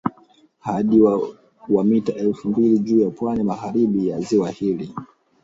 Hadi 0.59 1.01
wa 1.69 1.83
mita 1.83 2.13
elfu 2.13 2.49
mbili 2.49 2.79
juu 2.79 3.01
ya 3.01 3.09
pwani 3.09 3.39
ya 3.39 3.45
magharibi 3.45 4.07
ya 4.07 4.19
ziwa 4.19 4.49
hili 4.49 4.95